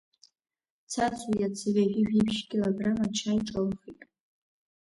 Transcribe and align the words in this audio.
Цацу 0.93 1.29
иацы 1.39 1.67
ҩажәи 1.75 2.05
жәибжь 2.09 2.41
килограмм 2.49 2.99
ачаи 3.05 3.39
ҿылхит. 3.47 3.99